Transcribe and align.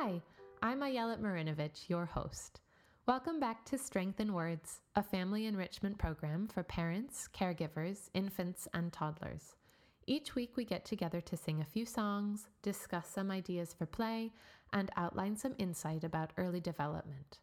Hi, 0.00 0.22
I'm 0.62 0.78
Ayelet 0.78 1.20
Marinovich, 1.20 1.88
your 1.88 2.06
host. 2.06 2.60
Welcome 3.06 3.40
back 3.40 3.64
to 3.64 3.76
Strength 3.76 4.20
in 4.20 4.32
Words, 4.32 4.78
a 4.94 5.02
family 5.02 5.46
enrichment 5.46 5.98
program 5.98 6.46
for 6.46 6.62
parents, 6.62 7.28
caregivers, 7.36 8.08
infants, 8.14 8.68
and 8.74 8.92
toddlers. 8.92 9.56
Each 10.06 10.36
week, 10.36 10.52
we 10.56 10.64
get 10.64 10.84
together 10.84 11.20
to 11.22 11.36
sing 11.36 11.60
a 11.60 11.64
few 11.64 11.84
songs, 11.84 12.46
discuss 12.62 13.08
some 13.08 13.32
ideas 13.32 13.74
for 13.76 13.86
play, 13.86 14.30
and 14.72 14.88
outline 14.96 15.36
some 15.36 15.56
insight 15.58 16.04
about 16.04 16.32
early 16.36 16.60
development. 16.60 17.40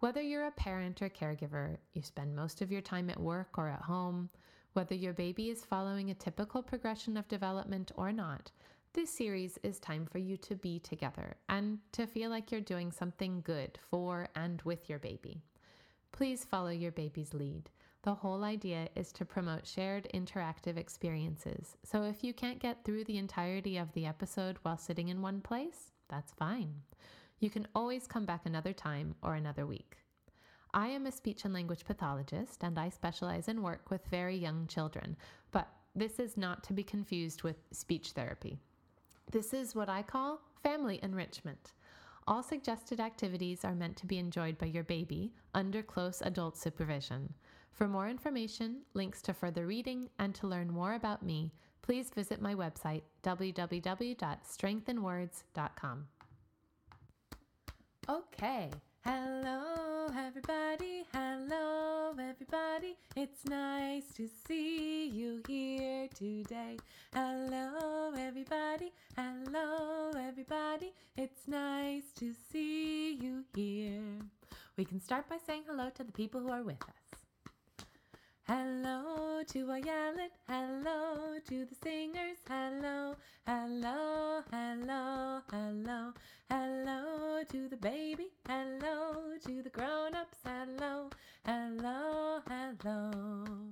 Whether 0.00 0.22
you're 0.22 0.46
a 0.46 0.52
parent 0.52 1.02
or 1.02 1.10
caregiver, 1.10 1.76
you 1.92 2.00
spend 2.00 2.34
most 2.34 2.62
of 2.62 2.72
your 2.72 2.80
time 2.80 3.10
at 3.10 3.20
work 3.20 3.58
or 3.58 3.68
at 3.68 3.82
home, 3.82 4.30
whether 4.72 4.94
your 4.94 5.12
baby 5.12 5.50
is 5.50 5.62
following 5.62 6.10
a 6.10 6.14
typical 6.14 6.62
progression 6.62 7.18
of 7.18 7.28
development 7.28 7.92
or 7.96 8.12
not, 8.12 8.50
this 8.94 9.10
series 9.10 9.58
is 9.62 9.78
time 9.78 10.06
for 10.06 10.18
you 10.18 10.36
to 10.38 10.54
be 10.54 10.78
together 10.78 11.36
and 11.48 11.78
to 11.92 12.06
feel 12.06 12.30
like 12.30 12.50
you're 12.50 12.60
doing 12.60 12.90
something 12.90 13.42
good 13.42 13.78
for 13.90 14.28
and 14.34 14.62
with 14.62 14.88
your 14.88 14.98
baby. 14.98 15.42
Please 16.12 16.44
follow 16.44 16.70
your 16.70 16.92
baby's 16.92 17.34
lead. 17.34 17.70
The 18.02 18.14
whole 18.14 18.44
idea 18.44 18.88
is 18.96 19.12
to 19.12 19.24
promote 19.24 19.66
shared 19.66 20.08
interactive 20.14 20.76
experiences. 20.76 21.76
So 21.84 22.02
if 22.04 22.24
you 22.24 22.32
can't 22.32 22.60
get 22.60 22.84
through 22.84 23.04
the 23.04 23.18
entirety 23.18 23.76
of 23.76 23.92
the 23.92 24.06
episode 24.06 24.56
while 24.62 24.78
sitting 24.78 25.08
in 25.08 25.20
one 25.20 25.40
place, 25.40 25.92
that's 26.08 26.32
fine. 26.32 26.72
You 27.40 27.50
can 27.50 27.68
always 27.74 28.06
come 28.06 28.24
back 28.24 28.46
another 28.46 28.72
time 28.72 29.14
or 29.22 29.34
another 29.34 29.66
week. 29.66 29.98
I 30.72 30.88
am 30.88 31.06
a 31.06 31.12
speech 31.12 31.44
and 31.44 31.52
language 31.52 31.84
pathologist 31.84 32.62
and 32.62 32.78
I 32.78 32.88
specialize 32.88 33.48
in 33.48 33.62
work 33.62 33.90
with 33.90 34.06
very 34.06 34.36
young 34.36 34.66
children, 34.66 35.16
but 35.50 35.68
this 35.94 36.18
is 36.18 36.36
not 36.36 36.62
to 36.64 36.72
be 36.72 36.82
confused 36.82 37.42
with 37.42 37.56
speech 37.72 38.10
therapy. 38.12 38.58
This 39.30 39.52
is 39.52 39.74
what 39.74 39.90
I 39.90 40.00
call 40.02 40.40
family 40.62 40.98
enrichment. 41.02 41.72
All 42.26 42.42
suggested 42.42 42.98
activities 42.98 43.62
are 43.62 43.74
meant 43.74 43.98
to 43.98 44.06
be 44.06 44.16
enjoyed 44.16 44.56
by 44.56 44.64
your 44.66 44.84
baby 44.84 45.34
under 45.54 45.82
close 45.82 46.22
adult 46.22 46.56
supervision. 46.56 47.34
For 47.70 47.86
more 47.86 48.08
information, 48.08 48.80
links 48.94 49.20
to 49.22 49.34
further 49.34 49.66
reading, 49.66 50.08
and 50.18 50.34
to 50.36 50.46
learn 50.46 50.70
more 50.70 50.94
about 50.94 51.22
me, 51.22 51.52
please 51.82 52.08
visit 52.10 52.40
my 52.40 52.54
website 52.54 53.02
www.strengthinwords.com. 53.22 56.06
Okay, 58.08 58.70
hello 59.08 60.08
everybody, 60.26 61.02
hello 61.14 62.12
everybody. 62.20 62.94
It's 63.16 63.42
nice 63.46 64.04
to 64.16 64.28
see 64.46 65.08
you 65.08 65.42
here 65.48 66.08
today. 66.14 66.76
Hello 67.14 68.12
everybody, 68.18 68.92
hello 69.16 70.10
everybody. 70.28 70.92
It's 71.16 71.48
nice 71.48 72.12
to 72.16 72.34
see 72.52 73.14
you 73.14 73.44
here. 73.54 74.18
We 74.76 74.84
can 74.84 75.00
start 75.00 75.26
by 75.26 75.38
saying 75.46 75.62
hello 75.66 75.88
to 75.94 76.04
the 76.04 76.12
people 76.12 76.42
who 76.42 76.50
are 76.50 76.62
with 76.62 76.82
us. 76.82 77.07
Hello 78.48 79.42
to 79.46 79.66
Ayelet, 79.66 80.30
hello 80.48 81.38
to 81.48 81.66
the 81.66 81.74
singers, 81.84 82.38
hello, 82.48 83.14
hello, 83.46 84.40
hello, 84.50 85.42
hello, 85.52 86.12
hello 86.48 87.42
to 87.50 87.68
the 87.68 87.76
baby, 87.76 88.28
hello 88.48 89.36
to 89.44 89.62
the 89.62 89.68
grown-ups, 89.68 90.38
hello, 90.46 91.10
hello, 91.44 92.40
hello. 92.48 93.68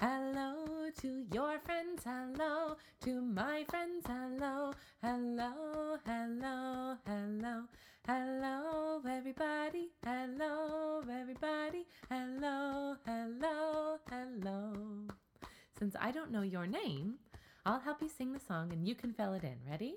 Hello 0.00 0.88
to 1.02 1.26
your 1.30 1.58
friends, 1.58 2.02
hello 2.02 2.76
to 3.02 3.20
my 3.20 3.66
friends, 3.68 4.06
hello, 4.06 4.72
hello, 5.02 5.98
hello, 6.06 6.96
hello, 7.06 7.64
hello, 8.06 9.02
everybody, 9.06 9.90
hello, 10.02 11.02
everybody, 11.20 11.84
hello, 12.08 12.96
hello, 13.04 13.79
hello. 14.10 14.72
Since 15.78 15.94
I 16.00 16.10
don't 16.10 16.32
know 16.32 16.42
your 16.42 16.66
name, 16.66 17.14
I'll 17.64 17.78
help 17.78 18.02
you 18.02 18.08
sing 18.08 18.32
the 18.32 18.40
song 18.40 18.72
and 18.72 18.86
you 18.86 18.94
can 18.94 19.12
fill 19.12 19.34
it 19.34 19.44
in. 19.44 19.56
Ready? 19.70 19.96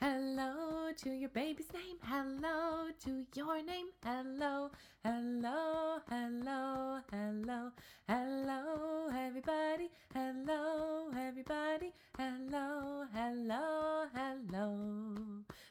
Hello 0.00 0.90
to 0.96 1.10
your 1.10 1.28
baby's 1.30 1.72
name. 1.74 1.96
Hello 2.02 2.88
to 3.04 3.26
your 3.34 3.62
name. 3.62 3.88
Hello, 4.04 4.70
hello, 5.04 5.98
hello, 6.08 7.00
hello, 7.10 7.70
hello, 8.08 9.08
everybody. 9.14 9.90
Hello, 10.14 11.10
everybody. 11.18 11.92
Hello, 12.16 13.04
hello, 13.12 14.06
hello. 14.14 15.16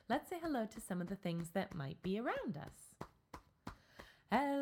Let's 0.10 0.30
say 0.30 0.38
hello 0.42 0.66
to 0.66 0.82
some 0.82 1.02
of 1.02 1.08
the 1.08 1.16
things 1.16 1.50
that 1.54 1.74
might 1.74 2.02
be 2.04 2.20
around 2.20 2.58
us. 2.58 2.89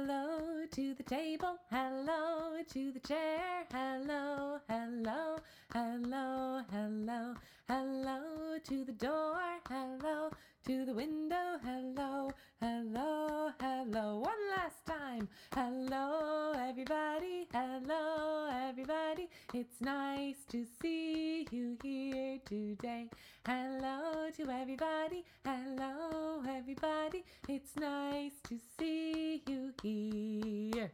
Hello 0.07 0.65
to 0.71 0.93
the 0.93 1.03
table, 1.03 1.57
hello 1.69 2.63
to 2.71 2.91
the 2.93 2.99
chair, 3.01 3.65
hello, 3.73 4.57
hello, 4.69 5.35
hello, 5.73 6.61
hello, 6.71 7.33
hello 7.67 8.57
to 8.63 8.85
the 8.85 8.93
door, 8.93 9.37
hello 9.67 10.29
to 10.67 10.83
the 10.83 10.93
window, 10.93 11.57
hello, 11.63 12.29
hello, 12.59 13.49
hello. 13.57 14.17
One 14.17 14.49
last 14.49 14.85
time. 14.85 15.29
Hello, 15.53 16.51
everybody, 16.57 17.47
hello, 17.53 18.49
everybody. 18.67 19.29
It's 19.53 19.79
nice 19.79 20.35
to 20.49 20.65
see 20.81 21.47
you 21.51 21.77
here 21.81 22.39
today. 22.45 23.07
Hello 23.45 24.29
to 24.35 24.49
everybody, 24.49 25.23
hello, 25.45 26.43
everybody. 26.49 27.23
It's 27.47 27.73
nice 27.79 28.33
to 28.49 28.59
see 28.77 29.43
you 29.47 29.71
here. 29.81 30.91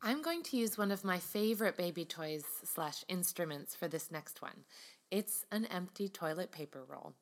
I'm 0.00 0.22
going 0.22 0.42
to 0.44 0.56
use 0.56 0.78
one 0.78 0.90
of 0.90 1.04
my 1.04 1.18
favorite 1.18 1.76
baby 1.76 2.06
toys 2.06 2.44
slash 2.64 3.04
instruments 3.08 3.74
for 3.74 3.88
this 3.88 4.10
next 4.10 4.40
one. 4.40 4.64
It's 5.10 5.44
an 5.52 5.66
empty 5.66 6.08
toilet 6.08 6.50
paper 6.50 6.82
roll. 6.88 7.12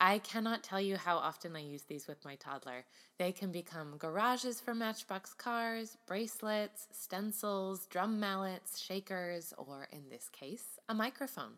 I 0.00 0.18
cannot 0.20 0.62
tell 0.62 0.80
you 0.80 0.96
how 0.96 1.16
often 1.16 1.56
I 1.56 1.60
use 1.60 1.82
these 1.82 2.06
with 2.06 2.24
my 2.24 2.36
toddler. 2.36 2.84
They 3.18 3.32
can 3.32 3.50
become 3.50 3.96
garages 3.98 4.60
for 4.60 4.72
matchbox 4.72 5.34
cars, 5.34 5.96
bracelets, 6.06 6.86
stencils, 6.92 7.86
drum 7.86 8.20
mallets, 8.20 8.78
shakers, 8.78 9.52
or 9.58 9.88
in 9.90 10.08
this 10.08 10.28
case, 10.28 10.78
a 10.88 10.94
microphone. 10.94 11.54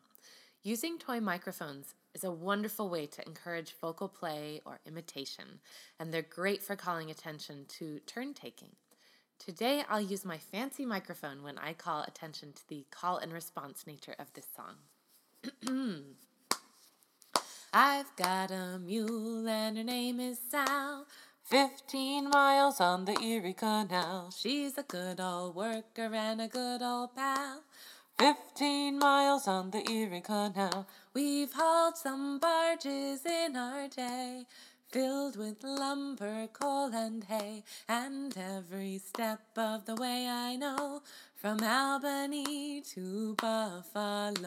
Using 0.63 0.99
toy 0.99 1.21
microphones 1.21 1.95
is 2.15 2.25
a 2.25 2.31
wonderful 2.31 2.89
way 2.89 3.07
to 3.07 3.27
encourage 3.27 3.77
vocal 3.79 4.09
play 4.09 4.63
or 4.65 4.81
imitation, 4.87 5.61
and 5.99 6.13
they're 6.13 6.23
great 6.23 6.63
for 6.63 6.77
calling 6.77 7.11
attention 7.11 7.67
to 7.79 7.99
turn 8.01 8.33
taking. 8.33 8.71
Today, 9.39 9.85
I'll 9.89 10.01
use 10.01 10.25
my 10.25 10.39
fancy 10.39 10.87
microphone 10.87 11.43
when 11.43 11.59
I 11.59 11.75
call 11.75 12.03
attention 12.03 12.55
to 12.55 12.69
the 12.69 12.87
call 12.91 13.19
and 13.19 13.33
response 13.33 13.87
nature 13.87 14.15
of 14.19 14.33
this 14.33 14.47
song. 14.57 14.77
I've 17.73 18.17
got 18.17 18.51
a 18.51 18.81
mule 18.85 19.49
and 19.49 19.77
her 19.79 19.85
name 19.85 20.19
is 20.19 20.41
Sal. 20.51 21.07
Fifteen 21.45 22.29
miles 22.29 22.81
on 22.81 23.05
the 23.05 23.17
Erie 23.23 23.53
Canal. 23.53 24.33
She's 24.37 24.77
a 24.77 24.83
good 24.83 25.21
old 25.21 25.55
worker 25.55 26.13
and 26.13 26.41
a 26.41 26.49
good 26.49 26.83
old 26.83 27.15
pal. 27.15 27.63
Fifteen 28.19 28.99
miles 28.99 29.47
on 29.47 29.71
the 29.71 29.89
Erie 29.89 30.21
Canal. 30.21 30.89
We've 31.15 31.53
hauled 31.53 31.97
some 31.97 32.41
barges 32.41 33.25
in 33.25 33.55
our 33.55 33.87
day, 33.87 34.47
filled 34.91 35.37
with 35.37 35.63
lumber, 35.63 36.49
coal, 36.49 36.93
and 36.93 37.23
hay. 37.23 37.63
And 37.89 38.37
every 38.37 38.99
step 38.99 39.43
of 39.57 39.87
the 39.87 39.95
way 39.95 40.27
I 40.29 40.57
know, 40.57 41.03
from 41.37 41.63
Albany 41.63 42.83
to 42.95 43.37
Buffalo. 43.37 44.41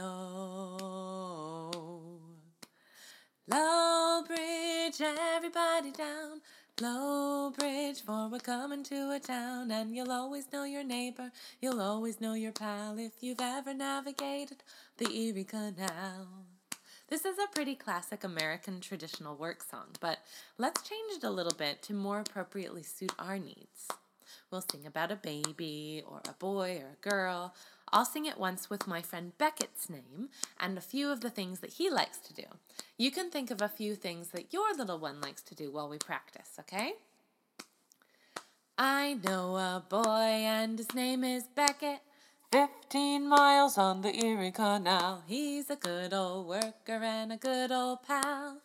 Low 3.45 4.23
Bridge, 4.25 5.01
everybody 5.01 5.91
down. 5.91 6.39
Low 6.79 7.51
Bridge, 7.51 7.99
for 8.01 8.29
we're 8.29 8.39
coming 8.39 8.85
to 8.85 9.11
a 9.11 9.19
town, 9.19 9.69
and 9.69 9.93
you'll 9.93 10.13
always 10.13 10.45
know 10.53 10.63
your 10.63 10.85
neighbor, 10.85 11.29
you'll 11.59 11.81
always 11.81 12.21
know 12.21 12.35
your 12.35 12.53
pal 12.53 12.97
if 12.97 13.11
you've 13.19 13.41
ever 13.41 13.73
navigated 13.73 14.63
the 14.97 15.11
Erie 15.11 15.43
Canal. 15.43 16.45
This 17.09 17.25
is 17.25 17.37
a 17.37 17.53
pretty 17.53 17.75
classic 17.75 18.23
American 18.23 18.79
traditional 18.79 19.35
work 19.35 19.61
song, 19.61 19.87
but 19.99 20.19
let's 20.57 20.81
change 20.81 21.17
it 21.17 21.25
a 21.25 21.29
little 21.29 21.57
bit 21.57 21.81
to 21.83 21.93
more 21.93 22.21
appropriately 22.21 22.83
suit 22.83 23.11
our 23.19 23.37
needs. 23.37 23.89
We'll 24.53 24.61
sing 24.61 24.85
about 24.85 25.11
a 25.11 25.15
baby, 25.15 26.03
or 26.07 26.21
a 26.29 26.33
boy, 26.33 26.79
or 26.83 26.91
a 26.91 27.09
girl. 27.09 27.55
I'll 27.91 28.05
sing 28.05 28.27
it 28.27 28.37
once 28.37 28.69
with 28.69 28.85
my 28.85 29.01
friend 29.01 29.35
Beckett's 29.39 29.89
name 29.89 30.29
and 30.59 30.77
a 30.77 30.81
few 30.81 31.09
of 31.09 31.21
the 31.21 31.31
things 31.31 31.59
that 31.61 31.73
he 31.73 31.89
likes 31.89 32.19
to 32.19 32.35
do. 32.35 32.43
You 32.95 33.09
can 33.09 33.31
think 33.31 33.49
of 33.49 33.63
a 33.63 33.67
few 33.67 33.95
things 33.95 34.27
that 34.27 34.53
your 34.53 34.71
little 34.75 34.99
one 34.99 35.19
likes 35.21 35.41
to 35.41 35.55
do 35.55 35.71
while 35.71 35.89
we 35.89 35.97
practice, 35.97 36.51
okay? 36.59 36.93
I 38.77 39.15
know 39.25 39.55
a 39.55 39.83
boy 39.89 39.99
and 40.05 40.77
his 40.77 40.93
name 40.93 41.23
is 41.23 41.45
Beckett. 41.45 42.01
Fifteen 42.51 43.27
miles 43.27 43.79
on 43.79 44.03
the 44.03 44.15
Erie 44.23 44.51
Canal. 44.51 45.23
He's 45.25 45.71
a 45.71 45.75
good 45.75 46.13
old 46.13 46.45
worker 46.45 47.01
and 47.01 47.33
a 47.33 47.37
good 47.37 47.71
old 47.71 48.03
pal. 48.03 48.61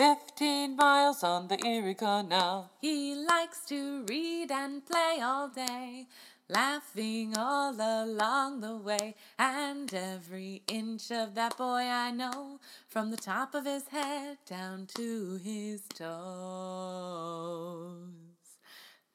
Fifteen 0.00 0.76
miles 0.76 1.22
on 1.22 1.48
the 1.48 1.62
Erie 1.62 1.94
Canal. 1.94 2.70
He 2.80 3.14
likes 3.14 3.66
to 3.66 4.02
read 4.08 4.50
and 4.50 4.82
play 4.86 5.18
all 5.22 5.50
day, 5.50 6.06
laughing 6.48 7.36
all 7.36 7.74
along 7.78 8.62
the 8.62 8.76
way. 8.76 9.14
And 9.38 9.92
every 9.92 10.62
inch 10.68 11.10
of 11.10 11.34
that 11.34 11.58
boy 11.58 11.82
I 11.82 12.12
know, 12.12 12.60
from 12.88 13.10
the 13.10 13.18
top 13.18 13.54
of 13.54 13.66
his 13.66 13.88
head 13.88 14.38
down 14.46 14.86
to 14.96 15.38
his 15.44 15.82
toes. 15.94 16.20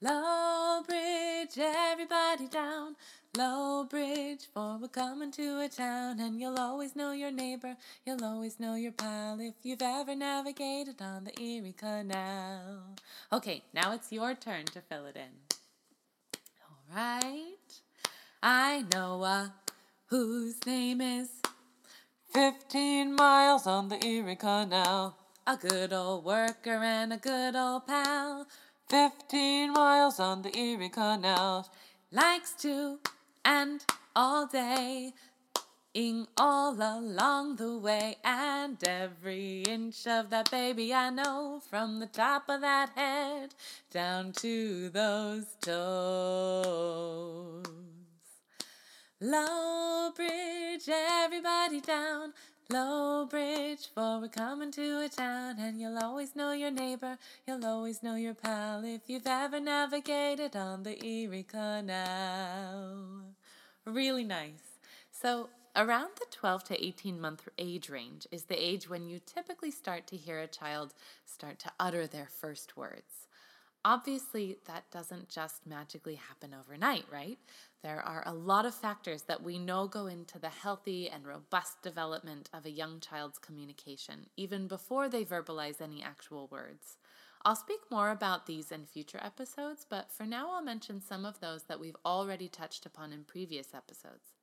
Low 0.05 0.83
bridge, 0.87 1.57
everybody 1.57 2.47
down. 2.47 2.95
Low 3.35 3.85
bridge, 3.85 4.47
for 4.53 4.77
we're 4.79 4.87
coming 4.87 5.31
to 5.31 5.61
a 5.61 5.67
town, 5.67 6.19
and 6.19 6.39
you'll 6.39 6.59
always 6.59 6.95
know 6.95 7.11
your 7.11 7.31
neighbor, 7.31 7.75
you'll 8.05 8.23
always 8.23 8.59
know 8.59 8.75
your 8.75 8.91
pal 8.91 9.39
if 9.39 9.55
you've 9.63 9.81
ever 9.81 10.13
navigated 10.13 11.01
on 11.01 11.23
the 11.23 11.41
Erie 11.41 11.73
Canal. 11.75 12.83
Okay, 13.33 13.63
now 13.73 13.93
it's 13.93 14.11
your 14.11 14.35
turn 14.35 14.65
to 14.65 14.81
fill 14.81 15.07
it 15.07 15.15
in. 15.15 15.33
All 16.61 16.95
right. 16.95 17.81
I 18.43 18.85
know 18.93 19.23
a 19.23 19.55
whose 20.05 20.63
name 20.67 21.01
is 21.01 21.29
Fifteen 22.31 23.15
miles 23.15 23.65
on 23.65 23.89
the 23.89 24.05
Erie 24.05 24.35
Canal. 24.35 25.17
a 25.47 25.57
good 25.57 25.93
old 25.93 26.25
worker 26.25 26.75
and 26.83 27.13
a 27.13 27.17
good 27.17 27.55
old 27.55 27.85
pal. 27.87 28.47
Fifteen 28.87 29.73
miles 29.73 30.19
on 30.19 30.43
the 30.43 30.55
Erie 30.55 30.89
Canal. 30.89 31.67
likes 32.11 32.53
to 32.53 32.99
and 33.43 33.83
all 34.15 34.45
day 34.45 35.11
ing 35.95 36.27
all 36.37 36.75
along 36.75 37.55
the 37.55 37.79
way 37.79 38.15
and 38.23 38.77
every 38.87 39.63
inch 39.63 40.05
of 40.05 40.29
that 40.29 40.51
baby 40.51 40.93
I 40.93 41.09
know 41.09 41.63
from 41.67 41.99
the 41.99 42.05
top 42.05 42.47
of 42.47 42.61
that 42.61 42.91
head 42.95 43.55
down 43.89 44.33
to 44.33 44.89
those 44.89 45.47
toes. 45.61 47.65
Low 49.19 50.11
bridge, 50.15 50.87
everybody 50.87 51.81
down. 51.81 52.33
Low 52.71 53.27
bridge, 53.27 53.89
for 53.93 54.19
we're 54.19 54.27
coming 54.27 54.71
to 54.71 55.01
a 55.01 55.07
town, 55.07 55.57
and 55.59 55.79
you'll 55.79 55.99
always 55.99 56.35
know 56.35 56.51
your 56.51 56.71
neighbor, 56.71 57.19
you'll 57.47 57.63
always 57.63 58.01
know 58.01 58.15
your 58.15 58.33
pal 58.33 58.83
if 58.83 59.01
you've 59.05 59.27
ever 59.27 59.59
navigated 59.59 60.55
on 60.55 60.81
the 60.81 61.05
Erie 61.05 61.43
Canal. 61.43 63.35
Really 63.85 64.23
nice. 64.23 64.79
So, 65.11 65.49
around 65.75 66.09
the 66.15 66.25
12 66.31 66.63
to 66.63 66.83
18 66.83 67.21
month 67.21 67.47
age 67.59 67.87
range 67.87 68.25
is 68.31 68.45
the 68.45 68.59
age 68.59 68.89
when 68.89 69.07
you 69.07 69.19
typically 69.23 69.69
start 69.69 70.07
to 70.07 70.17
hear 70.17 70.39
a 70.39 70.47
child 70.47 70.95
start 71.23 71.59
to 71.59 71.71
utter 71.79 72.07
their 72.07 72.27
first 72.27 72.75
words. 72.75 73.27
Obviously, 73.87 74.57
that 74.65 74.89
doesn't 74.89 75.29
just 75.29 75.67
magically 75.67 76.15
happen 76.15 76.55
overnight, 76.59 77.05
right? 77.11 77.37
There 77.83 78.01
are 78.01 78.23
a 78.25 78.33
lot 78.33 78.65
of 78.65 78.73
factors 78.73 79.21
that 79.27 79.43
we 79.43 79.59
know 79.59 79.87
go 79.87 80.07
into 80.07 80.39
the 80.39 80.49
healthy 80.49 81.07
and 81.07 81.23
robust 81.23 81.83
development 81.83 82.49
of 82.51 82.65
a 82.65 82.71
young 82.71 82.99
child's 82.99 83.37
communication, 83.37 84.25
even 84.35 84.67
before 84.67 85.07
they 85.07 85.23
verbalize 85.23 85.81
any 85.81 86.01
actual 86.01 86.47
words. 86.47 86.97
I'll 87.43 87.55
speak 87.55 87.81
more 87.91 88.09
about 88.09 88.47
these 88.47 88.71
in 88.71 88.87
future 88.87 89.19
episodes, 89.21 89.85
but 89.87 90.11
for 90.11 90.25
now 90.25 90.49
I'll 90.49 90.63
mention 90.63 90.99
some 90.99 91.23
of 91.23 91.39
those 91.39 91.65
that 91.65 91.79
we've 91.79 91.97
already 92.03 92.47
touched 92.47 92.87
upon 92.87 93.13
in 93.13 93.23
previous 93.23 93.75
episodes. 93.75 94.33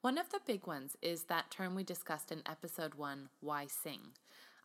One 0.00 0.16
of 0.16 0.30
the 0.30 0.40
big 0.46 0.66
ones 0.66 0.96
is 1.02 1.24
that 1.24 1.50
term 1.50 1.74
we 1.74 1.84
discussed 1.84 2.32
in 2.32 2.40
episode 2.46 2.94
1, 2.94 3.28
Why 3.40 3.66
Sing? 3.66 4.12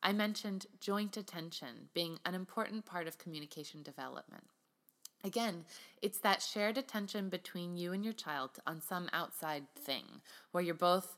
I 0.03 0.11
mentioned 0.11 0.65
joint 0.81 1.15
attention 1.15 1.89
being 1.93 2.19
an 2.25 2.35
important 2.35 2.85
part 2.85 3.07
of 3.07 3.17
communication 3.17 3.81
development. 3.81 4.43
Again, 5.23 5.63
it's 6.01 6.19
that 6.19 6.41
shared 6.41 6.77
attention 6.77 7.29
between 7.29 7.77
you 7.77 7.93
and 7.93 8.03
your 8.03 8.13
child 8.13 8.51
on 8.67 8.81
some 8.81 9.09
outside 9.13 9.63
thing 9.79 10.03
where 10.51 10.63
you're 10.63 10.75
both 10.75 11.15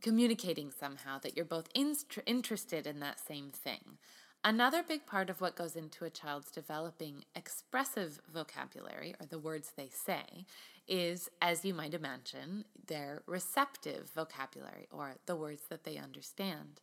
communicating 0.00 0.70
somehow, 0.70 1.18
that 1.18 1.36
you're 1.36 1.44
both 1.44 1.68
inst- 1.74 2.18
interested 2.24 2.86
in 2.86 3.00
that 3.00 3.18
same 3.18 3.50
thing. 3.50 3.98
Another 4.44 4.82
big 4.82 5.06
part 5.06 5.30
of 5.30 5.40
what 5.40 5.56
goes 5.56 5.74
into 5.74 6.04
a 6.04 6.10
child's 6.10 6.52
developing 6.52 7.24
expressive 7.34 8.20
vocabulary, 8.32 9.14
or 9.18 9.26
the 9.26 9.38
words 9.38 9.72
they 9.76 9.88
say, 9.88 10.44
is, 10.86 11.30
as 11.40 11.64
you 11.64 11.74
might 11.74 11.94
imagine, 11.94 12.64
their 12.86 13.22
receptive 13.26 14.10
vocabulary, 14.14 14.86
or 14.92 15.16
the 15.26 15.34
words 15.34 15.62
that 15.70 15.84
they 15.84 15.96
understand. 15.96 16.80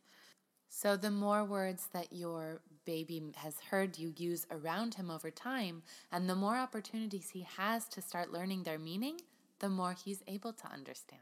So, 0.74 0.96
the 0.96 1.10
more 1.10 1.44
words 1.44 1.90
that 1.92 2.14
your 2.14 2.62
baby 2.86 3.22
has 3.36 3.60
heard 3.60 3.98
you 3.98 4.14
use 4.16 4.46
around 4.50 4.94
him 4.94 5.10
over 5.10 5.30
time, 5.30 5.82
and 6.10 6.26
the 6.26 6.34
more 6.34 6.56
opportunities 6.56 7.28
he 7.28 7.42
has 7.58 7.86
to 7.88 8.00
start 8.00 8.32
learning 8.32 8.62
their 8.62 8.78
meaning, 8.78 9.20
the 9.58 9.68
more 9.68 9.92
he's 9.92 10.22
able 10.26 10.54
to 10.54 10.66
understand. 10.72 11.20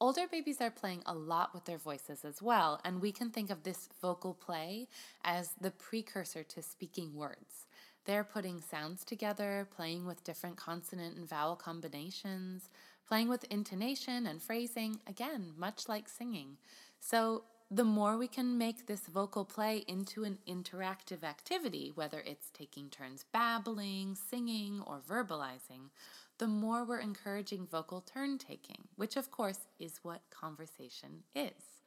Older 0.00 0.28
babies 0.30 0.60
are 0.60 0.70
playing 0.70 1.02
a 1.04 1.12
lot 1.12 1.52
with 1.52 1.64
their 1.64 1.78
voices 1.78 2.24
as 2.24 2.40
well, 2.40 2.80
and 2.84 3.02
we 3.02 3.10
can 3.10 3.30
think 3.30 3.50
of 3.50 3.64
this 3.64 3.88
vocal 4.00 4.34
play 4.34 4.86
as 5.24 5.54
the 5.60 5.72
precursor 5.72 6.44
to 6.44 6.62
speaking 6.62 7.12
words. 7.12 7.66
They're 8.04 8.22
putting 8.22 8.60
sounds 8.60 9.04
together, 9.04 9.66
playing 9.74 10.06
with 10.06 10.22
different 10.22 10.56
consonant 10.56 11.16
and 11.16 11.28
vowel 11.28 11.56
combinations, 11.56 12.70
playing 13.08 13.28
with 13.28 13.44
intonation 13.50 14.28
and 14.28 14.40
phrasing, 14.40 15.00
again, 15.08 15.54
much 15.56 15.88
like 15.88 16.08
singing. 16.08 16.56
So, 17.00 17.42
the 17.70 17.84
more 17.84 18.16
we 18.16 18.28
can 18.28 18.58
make 18.58 18.86
this 18.86 19.06
vocal 19.06 19.44
play 19.44 19.84
into 19.88 20.24
an 20.24 20.38
interactive 20.48 21.24
activity, 21.24 21.90
whether 21.94 22.20
it's 22.20 22.50
taking 22.50 22.88
turns 22.88 23.24
babbling, 23.32 24.14
singing, 24.14 24.82
or 24.86 25.00
verbalizing, 25.00 25.90
the 26.38 26.46
more 26.46 26.84
we're 26.84 26.98
encouraging 26.98 27.66
vocal 27.66 28.00
turn 28.00 28.38
taking, 28.38 28.88
which 28.96 29.16
of 29.16 29.30
course 29.30 29.60
is 29.78 30.00
what 30.02 30.30
conversation 30.30 31.22
is. 31.34 31.82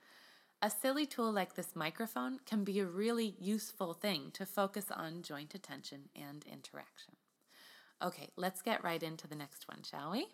A 0.61 0.71
silly 0.71 1.05
tool 1.05 1.31
like 1.31 1.53
this 1.53 1.75
microphone 1.75 2.39
can 2.45 2.63
be 2.63 2.79
a 2.79 2.85
really 2.85 3.35
useful 3.39 3.93
thing 3.93 4.31
to 4.33 4.45
focus 4.45 4.85
on 4.89 5.21
joint 5.21 5.53
attention 5.53 6.09
and 6.15 6.43
interaction. 6.51 7.15
Okay, 8.01 8.29
let's 8.35 8.61
get 8.61 8.83
right 8.83 9.03
into 9.03 9.27
the 9.27 9.35
next 9.35 9.67
one, 9.67 9.83
shall 9.83 10.11
we? 10.11 10.27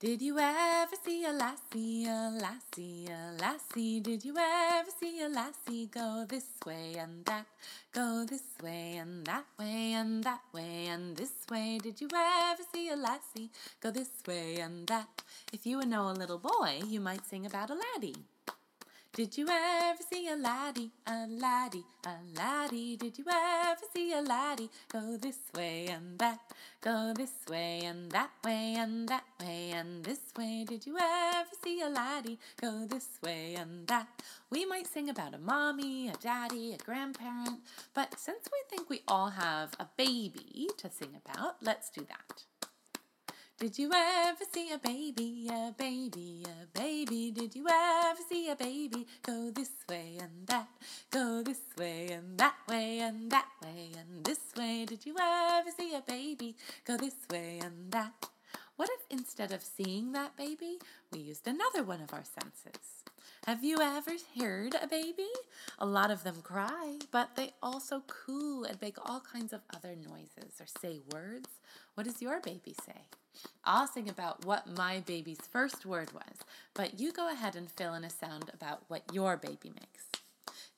Did 0.00 0.22
you 0.22 0.38
ever 0.38 0.96
see 1.04 1.26
a 1.26 1.30
lassie, 1.30 2.06
a 2.06 2.32
lassie, 2.32 3.06
a 3.06 3.36
lassie? 3.38 4.00
Did 4.00 4.24
you 4.24 4.34
ever 4.34 4.90
see 4.98 5.20
a 5.20 5.28
lassie 5.28 5.90
go 5.92 6.24
this 6.26 6.46
way 6.64 6.94
and 6.98 7.22
that, 7.26 7.44
go 7.92 8.24
this 8.26 8.56
way 8.62 8.96
and 8.96 9.26
that 9.26 9.44
way 9.58 9.92
and 9.92 10.24
that 10.24 10.40
way 10.54 10.86
and 10.86 11.14
this 11.18 11.34
way? 11.50 11.78
Did 11.82 12.00
you 12.00 12.08
ever 12.16 12.62
see 12.72 12.88
a 12.88 12.96
lassie 12.96 13.50
go 13.82 13.90
this 13.90 14.08
way 14.26 14.56
and 14.60 14.86
that? 14.86 15.22
If 15.52 15.66
you 15.66 15.76
were 15.76 15.84
know 15.84 16.08
a 16.08 16.16
little 16.16 16.38
boy, 16.38 16.80
you 16.86 17.00
might 17.00 17.26
sing 17.26 17.44
about 17.44 17.68
a 17.68 17.74
laddie. 17.74 18.24
Did 19.12 19.36
you 19.36 19.48
ever 19.50 20.02
see 20.08 20.28
a 20.28 20.36
laddie, 20.36 20.92
a 21.04 21.26
laddie, 21.26 21.84
a 22.06 22.14
laddie? 22.36 22.96
Did 22.96 23.18
you 23.18 23.24
ever 23.28 23.80
see 23.92 24.12
a 24.12 24.22
laddie 24.22 24.70
go 24.88 25.16
this 25.16 25.38
way 25.52 25.88
and 25.88 26.16
that, 26.20 26.38
go 26.80 27.12
this 27.16 27.32
way 27.48 27.80
and 27.84 28.08
that 28.12 28.30
way 28.44 28.76
and 28.78 29.08
that 29.08 29.24
way 29.40 29.72
and 29.74 30.04
this 30.04 30.20
way? 30.38 30.64
Did 30.64 30.86
you 30.86 30.96
ever 30.96 31.50
see 31.62 31.80
a 31.80 31.88
laddie 31.88 32.38
go 32.60 32.86
this 32.86 33.18
way 33.20 33.56
and 33.56 33.84
that? 33.88 34.06
We 34.48 34.64
might 34.64 34.86
sing 34.86 35.10
about 35.10 35.34
a 35.34 35.38
mommy, 35.38 36.08
a 36.08 36.12
daddy, 36.12 36.72
a 36.72 36.76
grandparent, 36.78 37.58
but 37.92 38.16
since 38.16 38.48
we 38.52 38.62
think 38.68 38.88
we 38.88 39.02
all 39.08 39.30
have 39.30 39.70
a 39.80 39.88
baby 39.96 40.68
to 40.78 40.88
sing 40.88 41.20
about, 41.24 41.56
let's 41.60 41.90
do 41.90 42.06
that. 42.08 42.44
Did 43.60 43.78
you 43.78 43.90
ever 43.94 44.44
see 44.54 44.72
a 44.72 44.78
baby, 44.78 45.46
a 45.52 45.74
baby, 45.76 46.46
a 46.46 46.66
baby? 46.78 47.30
Did 47.30 47.54
you 47.54 47.66
ever 47.68 48.18
see 48.26 48.48
a 48.48 48.56
baby 48.56 49.06
go 49.22 49.50
this 49.50 49.68
way 49.86 50.16
and 50.18 50.46
that, 50.46 50.66
go 51.10 51.42
this 51.42 51.60
way 51.76 52.08
and 52.08 52.38
that 52.38 52.54
way 52.66 53.00
and 53.00 53.30
that 53.30 53.48
way 53.62 53.90
and 53.98 54.24
this 54.24 54.40
way? 54.56 54.86
Did 54.86 55.04
you 55.04 55.14
ever 55.20 55.68
see 55.78 55.94
a 55.94 56.00
baby 56.00 56.56
go 56.86 56.96
this 56.96 57.16
way 57.30 57.60
and 57.62 57.92
that? 57.92 58.30
What 58.76 58.88
if 58.94 59.18
instead 59.18 59.52
of 59.52 59.62
seeing 59.62 60.12
that 60.12 60.38
baby, 60.38 60.78
we 61.12 61.18
used 61.18 61.46
another 61.46 61.82
one 61.84 62.00
of 62.00 62.14
our 62.14 62.24
senses? 62.24 63.04
Have 63.46 63.62
you 63.62 63.76
ever 63.82 64.12
heard 64.38 64.74
a 64.80 64.86
baby? 64.86 65.28
A 65.78 65.84
lot 65.84 66.10
of 66.10 66.24
them 66.24 66.36
cry, 66.42 66.98
but 67.12 67.36
they 67.36 67.52
also 67.62 68.04
coo 68.06 68.64
and 68.64 68.80
make 68.80 68.96
all 69.04 69.20
kinds 69.20 69.52
of 69.52 69.60
other 69.76 69.94
noises 69.94 70.58
or 70.58 70.66
say 70.80 71.00
words. 71.12 71.50
What 71.94 72.06
does 72.06 72.22
your 72.22 72.40
baby 72.40 72.74
say? 72.86 73.02
I'll 73.64 73.86
sing 73.86 74.08
about 74.08 74.44
what 74.44 74.66
my 74.66 75.00
baby's 75.00 75.40
first 75.50 75.84
word 75.84 76.12
was, 76.12 76.36
but 76.74 76.98
you 76.98 77.12
go 77.12 77.30
ahead 77.30 77.56
and 77.56 77.70
fill 77.70 77.94
in 77.94 78.04
a 78.04 78.10
sound 78.10 78.50
about 78.54 78.82
what 78.88 79.02
your 79.12 79.36
baby 79.36 79.70
makes. 79.74 80.08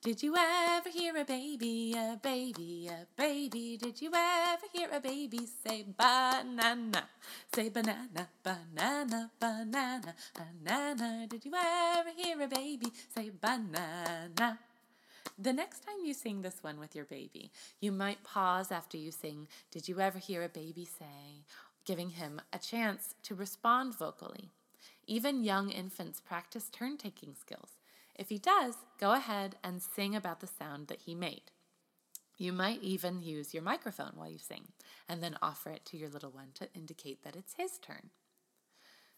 Did 0.03 0.21
you 0.21 0.35
ever 0.37 0.89
hear 0.89 1.17
a 1.17 1.25
baby, 1.25 1.95
a 1.97 2.19
baby, 2.21 2.91
a 2.91 3.07
baby? 3.17 3.79
Did 3.81 4.03
you 4.03 4.11
ever 4.12 4.67
hear 4.73 4.89
a 4.93 4.99
baby 4.99 5.47
say 5.65 5.85
banana? 5.97 7.05
Say 7.55 7.69
banana, 7.69 8.29
banana, 8.43 9.31
banana, 9.39 10.15
banana. 10.35 11.27
Did 11.29 11.45
you 11.45 11.53
ever 11.55 12.11
hear 12.17 12.43
a 12.43 12.49
baby 12.49 12.93
say 13.15 13.31
banana? 13.31 14.59
The 15.39 15.53
next 15.53 15.87
time 15.87 16.05
you 16.05 16.15
sing 16.15 16.43
this 16.43 16.62
one 16.62 16.81
with 16.81 16.97
your 16.97 17.05
baby, 17.05 17.53
you 17.81 17.93
might 17.93 18.25
pause 18.25 18.73
after 18.73 18.97
you 18.97 19.12
sing, 19.12 19.47
Did 19.71 19.89
you 19.89 20.01
ever 20.01 20.19
hear 20.19 20.43
a 20.43 20.49
baby 20.49 20.85
say? 20.85 21.45
Giving 21.85 22.11
him 22.11 22.41
a 22.53 22.59
chance 22.59 23.15
to 23.25 23.35
respond 23.35 23.97
vocally. 23.97 24.51
Even 25.07 25.45
young 25.45 25.71
infants 25.71 26.21
practice 26.21 26.69
turn 26.71 26.97
taking 26.97 27.35
skills. 27.35 27.71
If 28.15 28.29
he 28.29 28.39
does, 28.39 28.75
go 29.01 29.12
ahead 29.12 29.57
and 29.65 29.83
sing 29.83 30.15
about 30.15 30.41
the 30.41 30.47
sound 30.47 30.89
that 30.89 31.03
he 31.03 31.15
made. 31.15 31.51
You 32.37 32.53
might 32.53 32.83
even 32.83 33.23
use 33.23 33.55
your 33.55 33.62
microphone 33.62 34.12
while 34.15 34.31
you 34.31 34.39
sing 34.39 34.69
and 35.09 35.23
then 35.23 35.37
offer 35.43 35.71
it 35.71 35.85
to 35.87 35.97
your 35.97 36.09
little 36.09 36.31
one 36.31 36.49
to 36.55 36.69
indicate 36.75 37.23
that 37.23 37.37
it's 37.37 37.55
his 37.55 37.79
turn. 37.79 38.11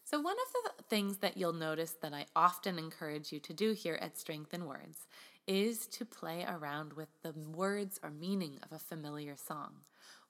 So, 0.03 0.21
one 0.21 0.35
of 0.35 0.75
the 0.77 0.83
things 0.83 1.17
that 1.17 1.35
you'll 1.35 1.53
notice 1.53 1.95
that 2.01 2.13
I 2.13 2.27
often 2.35 2.77
encourage 2.77 3.31
you 3.31 3.39
to 3.39 3.53
do 3.53 3.71
here 3.71 3.97
at 3.99 4.19
Strength 4.19 4.53
in 4.53 4.65
Words 4.65 5.07
is 5.47 5.87
to 5.87 6.05
play 6.05 6.45
around 6.47 6.93
with 6.93 7.09
the 7.23 7.31
words 7.31 7.99
or 8.03 8.11
meaning 8.11 8.59
of 8.61 8.71
a 8.71 8.79
familiar 8.79 9.35
song. 9.35 9.73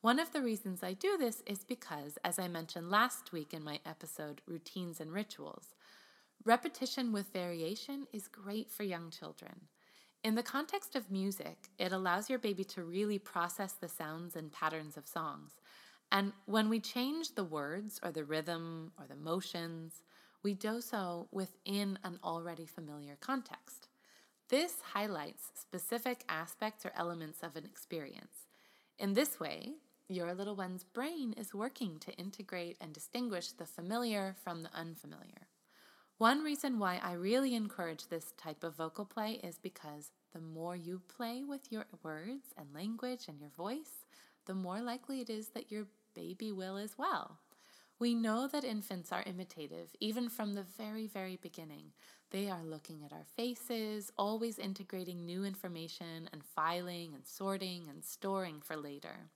One 0.06 0.20
of 0.20 0.32
the 0.32 0.44
reasons 0.44 0.84
I 0.84 0.94
do 0.94 1.18
this 1.18 1.42
is 1.48 1.64
because, 1.64 2.20
as 2.24 2.38
I 2.38 2.48
mentioned 2.48 2.92
last 2.92 3.32
week 3.32 3.56
in 3.56 3.64
my 3.64 3.80
episode, 3.88 4.40
Routines 4.46 5.00
and 5.00 5.12
Rituals, 5.12 5.74
repetition 6.44 7.12
with 7.12 7.34
variation 7.34 8.06
is 8.14 8.28
great 8.28 8.70
for 8.70 8.84
young 8.84 9.10
children. 9.10 9.62
In 10.24 10.36
the 10.36 10.44
context 10.44 10.96
of 10.96 11.10
music, 11.10 11.58
it 11.80 11.92
allows 11.92 12.30
your 12.30 12.38
baby 12.38 12.64
to 12.66 12.84
really 12.84 13.18
process 13.18 13.72
the 13.72 13.88
sounds 13.88 14.36
and 14.36 14.52
patterns 14.52 14.96
of 14.96 15.08
songs. 15.08 15.54
And 16.12 16.34
when 16.46 16.70
we 16.70 16.80
change 16.80 17.34
the 17.34 17.44
words 17.44 18.00
or 18.04 18.12
the 18.12 18.26
rhythm 18.26 18.92
or 19.00 19.08
the 19.08 19.16
motions, 19.16 20.04
we 20.44 20.54
do 20.54 20.82
so 20.82 21.30
within 21.32 21.98
an 22.04 22.20
already 22.24 22.68
familiar 22.68 23.18
context. 23.22 23.88
This 24.50 24.76
highlights 24.94 25.50
specific 25.56 26.24
aspects 26.30 26.86
or 26.86 26.92
elements 26.96 27.42
of 27.42 27.56
an 27.56 27.66
experience. 27.66 28.46
In 28.98 29.14
this 29.14 29.40
way, 29.40 29.74
your 30.08 30.34
little 30.36 30.56
one's 30.56 30.84
brain 30.84 31.34
is 31.34 31.54
working 31.54 31.98
to 32.00 32.14
integrate 32.14 32.78
and 32.80 32.94
distinguish 32.94 33.52
the 33.52 33.66
familiar 33.66 34.36
from 34.44 34.62
the 34.62 34.74
unfamiliar. 34.74 35.48
One 36.18 36.44
reason 36.44 36.78
why 36.78 37.00
I 37.04 37.14
really 37.14 37.56
encourage 37.56 38.08
this 38.08 38.34
type 38.38 38.64
of 38.64 38.76
vocal 38.76 39.06
play 39.06 39.40
is 39.44 39.58
because 39.58 40.12
the 40.34 40.40
more 40.40 40.76
you 40.76 41.02
play 41.08 41.44
with 41.44 41.72
your 41.72 41.86
words 42.04 42.54
and 42.56 42.74
language 42.74 43.26
and 43.28 43.40
your 43.40 43.50
voice, 43.50 44.06
the 44.46 44.54
more 44.54 44.80
likely 44.80 45.22
it 45.22 45.30
is 45.30 45.50
that 45.50 45.72
your 45.72 45.88
baby 46.14 46.52
will 46.52 46.78
as 46.78 46.98
well. 46.98 47.40
We 47.98 48.14
know 48.14 48.48
that 48.48 48.64
infants 48.64 49.12
are 49.12 49.24
imitative 49.26 49.90
even 50.00 50.30
from 50.30 50.54
the 50.54 50.66
very, 50.78 51.08
very 51.08 51.38
beginning. 51.38 51.94
They 52.30 52.50
are 52.50 52.64
looking 52.64 53.04
at 53.04 53.14
our 53.14 53.26
faces, 53.36 54.12
always 54.18 54.60
integrating 54.60 55.26
new 55.26 55.46
information 55.46 56.30
and 56.32 56.44
filing 56.44 57.14
and 57.16 57.26
sorting 57.26 57.88
and 57.90 58.04
storing 58.04 58.62
for 58.62 58.76
later. 58.76 59.32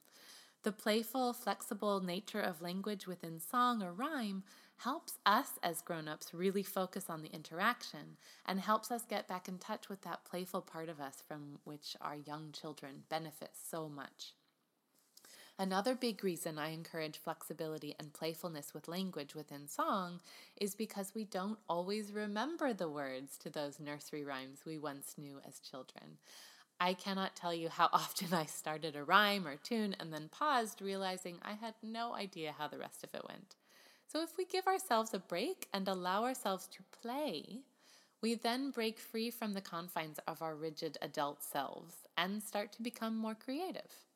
The 0.63 0.71
playful, 0.73 1.31
flexible 1.31 2.01
nature 2.01 2.41
of 2.41 2.61
language 2.61 3.07
within 3.07 3.39
song 3.39 3.81
or 3.81 3.93
rhyme 3.93 4.43
helps 4.77 5.13
us 5.25 5.51
as 5.63 5.81
grown-ups 5.81 6.33
really 6.33 6.63
focus 6.63 7.05
on 7.09 7.21
the 7.21 7.33
interaction 7.33 8.17
and 8.45 8.59
helps 8.59 8.91
us 8.91 9.05
get 9.05 9.25
back 9.25 9.47
in 9.47 9.57
touch 9.57 9.87
with 9.87 10.01
that 10.01 10.25
playful 10.25 10.61
part 10.61 10.89
of 10.89 10.99
us 10.99 11.23
from 11.25 11.59
which 11.63 11.95
our 12.01 12.15
young 12.15 12.51
children 12.51 13.03
benefit 13.07 13.51
so 13.53 13.87
much. 13.87 14.33
Another 15.57 15.95
big 15.95 16.23
reason 16.23 16.57
I 16.57 16.69
encourage 16.69 17.17
flexibility 17.17 17.95
and 17.99 18.13
playfulness 18.13 18.73
with 18.73 18.87
language 18.87 19.35
within 19.35 19.67
song 19.67 20.19
is 20.55 20.75
because 20.75 21.13
we 21.15 21.25
don't 21.25 21.59
always 21.67 22.13
remember 22.13 22.73
the 22.73 22.89
words 22.89 23.37
to 23.39 23.49
those 23.49 23.79
nursery 23.79 24.23
rhymes 24.23 24.61
we 24.65 24.77
once 24.77 25.15
knew 25.17 25.39
as 25.45 25.59
children. 25.59 26.17
I 26.79 26.93
cannot 26.93 27.35
tell 27.35 27.53
you 27.53 27.69
how 27.69 27.89
often 27.93 28.33
I 28.33 28.45
started 28.45 28.95
a 28.95 29.03
rhyme 29.03 29.47
or 29.47 29.57
tune 29.57 29.95
and 29.99 30.13
then 30.13 30.29
paused, 30.29 30.81
realizing 30.81 31.39
I 31.41 31.53
had 31.53 31.75
no 31.81 32.13
idea 32.13 32.55
how 32.57 32.67
the 32.67 32.77
rest 32.77 33.03
of 33.03 33.13
it 33.13 33.25
went. 33.27 33.55
So, 34.07 34.21
if 34.23 34.37
we 34.37 34.45
give 34.45 34.65
ourselves 34.65 35.13
a 35.13 35.19
break 35.19 35.67
and 35.73 35.87
allow 35.87 36.23
ourselves 36.23 36.67
to 36.67 36.83
play, 37.01 37.61
we 38.21 38.35
then 38.35 38.71
break 38.71 38.99
free 38.99 39.29
from 39.29 39.53
the 39.53 39.61
confines 39.61 40.19
of 40.27 40.41
our 40.41 40.55
rigid 40.55 40.97
adult 41.01 41.43
selves 41.43 41.95
and 42.17 42.41
start 42.41 42.71
to 42.73 42.81
become 42.81 43.15
more 43.15 43.35
creative. 43.35 44.08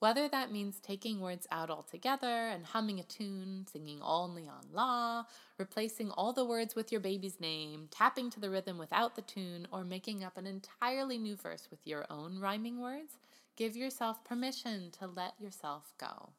Whether 0.00 0.28
that 0.28 0.50
means 0.50 0.80
taking 0.80 1.20
words 1.20 1.46
out 1.52 1.68
altogether 1.68 2.26
and 2.26 2.64
humming 2.64 2.98
a 2.98 3.02
tune, 3.02 3.66
singing 3.70 4.00
only 4.00 4.48
on 4.48 4.64
la, 4.72 5.24
replacing 5.58 6.10
all 6.10 6.32
the 6.32 6.44
words 6.44 6.74
with 6.74 6.90
your 6.90 7.02
baby's 7.02 7.38
name, 7.38 7.86
tapping 7.90 8.30
to 8.30 8.40
the 8.40 8.48
rhythm 8.48 8.78
without 8.78 9.14
the 9.14 9.20
tune, 9.20 9.68
or 9.70 9.84
making 9.84 10.24
up 10.24 10.38
an 10.38 10.46
entirely 10.46 11.18
new 11.18 11.36
verse 11.36 11.68
with 11.70 11.86
your 11.86 12.06
own 12.08 12.38
rhyming 12.40 12.80
words, 12.80 13.18
give 13.56 13.76
yourself 13.76 14.24
permission 14.24 14.90
to 14.92 15.06
let 15.06 15.34
yourself 15.38 15.92
go. 15.98 16.30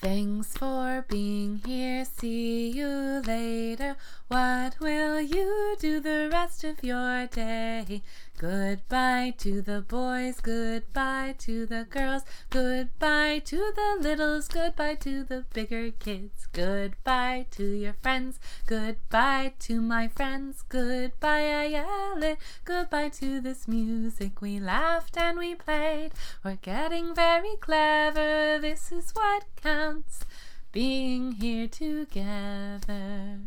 Thanks 0.00 0.56
for 0.56 1.04
being 1.08 1.62
here. 1.64 2.04
See 2.04 2.70
you 2.70 3.22
later. 3.26 3.96
What 4.28 4.78
will 4.80 5.20
you 5.20 5.76
do 5.78 6.00
the 6.00 6.28
rest 6.30 6.64
of 6.64 6.82
your 6.82 7.26
day? 7.26 8.02
Goodbye 8.36 9.34
to 9.38 9.62
the 9.62 9.80
boys, 9.80 10.40
goodbye 10.40 11.36
to 11.38 11.66
the 11.66 11.86
girls, 11.88 12.24
goodbye 12.50 13.40
to 13.44 13.72
the 13.76 13.96
littles, 14.00 14.48
goodbye 14.48 14.96
to 14.96 15.22
the 15.22 15.44
bigger 15.54 15.92
kids, 15.92 16.48
goodbye 16.52 17.46
to 17.52 17.64
your 17.64 17.92
friends, 18.02 18.40
goodbye 18.66 19.52
to 19.60 19.80
my 19.80 20.08
friends, 20.08 20.64
goodbye, 20.68 21.42
Ayelet, 21.42 22.38
goodbye 22.64 23.10
to 23.10 23.40
this 23.40 23.68
music. 23.68 24.42
We 24.42 24.58
laughed 24.58 25.16
and 25.16 25.38
we 25.38 25.54
played, 25.54 26.10
we're 26.44 26.56
getting 26.56 27.14
very 27.14 27.54
clever, 27.60 28.58
this 28.60 28.90
is 28.90 29.12
what 29.12 29.44
counts, 29.62 29.83
being 30.72 31.32
here 31.32 31.68
together. 31.68 33.40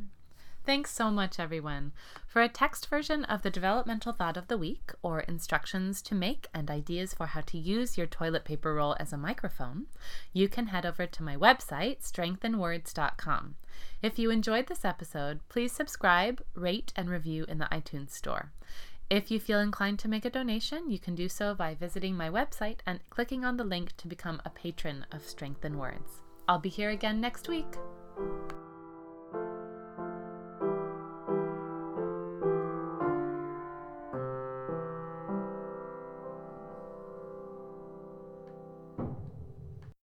Thanks 0.68 0.92
so 0.92 1.10
much, 1.10 1.40
everyone. 1.40 1.94
For 2.26 2.42
a 2.42 2.50
text 2.50 2.88
version 2.90 3.24
of 3.24 3.42
the 3.42 3.50
developmental 3.50 4.12
thought 4.12 4.36
of 4.36 4.50
the 4.50 4.58
week, 4.58 4.92
or 5.02 5.22
instructions 5.22 6.02
to 6.02 6.14
make 6.14 6.48
and 6.54 6.70
ideas 6.70 7.14
for 7.14 7.28
how 7.28 7.40
to 7.42 7.58
use 7.58 7.98
your 7.98 8.06
toilet 8.06 8.44
paper 8.44 8.74
roll 8.74 8.94
as 9.00 9.14
a 9.14 9.18
microphone, 9.18 9.86
you 10.34 10.50
can 10.50 10.68
head 10.68 10.86
over 10.86 11.08
to 11.08 11.24
my 11.24 11.38
website, 11.38 12.02
strengthinwords.com. 12.02 13.56
If 14.02 14.20
you 14.20 14.30
enjoyed 14.30 14.68
this 14.68 14.84
episode, 14.84 15.40
please 15.48 15.72
subscribe, 15.72 16.44
rate, 16.54 16.92
and 16.98 17.10
review 17.10 17.46
in 17.48 17.60
the 17.60 17.70
iTunes 17.72 18.12
Store. 18.12 18.52
If 19.10 19.32
you 19.32 19.40
feel 19.40 19.62
inclined 19.62 20.00
to 20.00 20.10
make 20.10 20.26
a 20.26 20.30
donation, 20.30 20.90
you 20.90 21.00
can 21.00 21.16
do 21.16 21.30
so 21.30 21.56
by 21.56 21.76
visiting 21.76 22.16
my 22.18 22.30
website 22.30 22.80
and 22.86 23.00
clicking 23.10 23.46
on 23.46 23.56
the 23.56 23.64
link 23.64 23.96
to 23.98 24.08
become 24.08 24.42
a 24.44 24.50
patron 24.50 25.06
of 25.14 25.24
Strength 25.24 25.64
in 25.64 25.78
Words. 25.78 26.27
I'll 26.48 26.60
be 26.60 26.70
here 26.70 26.92
again 26.92 27.20
next 27.20 27.50
week. 27.50 27.66